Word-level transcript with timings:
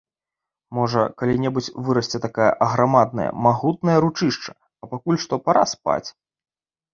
Можа, 0.77 1.01
калі-небудзь 1.21 1.67
вырасце 1.89 2.21
такая 2.23 2.47
аграмадная, 2.67 3.27
магутная 3.49 3.99
ручышча, 4.07 4.51
а 4.85 4.91
пакуль 4.95 5.21
што 5.27 5.35
пара 5.51 5.63
спаць. 5.75 6.09